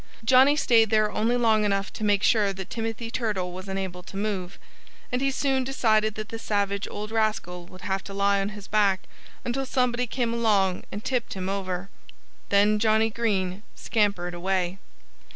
[0.25, 4.17] Johnnie stayed there only long enough to make sure that Timothy Turtle was unable to
[4.17, 4.57] move.
[5.11, 8.67] And he soon decided that the savage old rascal would have to lie on his
[8.67, 9.01] back
[9.45, 11.91] until somebody came along and tipped him over.
[12.49, 14.79] Then Johnnie Green scampered away.